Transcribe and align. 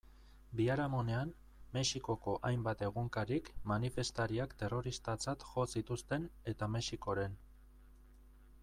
Biharamunean, 0.59 1.33
Mexikoko 1.75 2.33
hainbat 2.49 2.81
egunkarik 2.87 3.51
manifestariak 3.73 4.57
terroristatzat 4.63 5.47
jo 5.53 5.69
zituzten 5.77 6.29
eta 6.55 6.73
Mexikoren. 6.79 7.39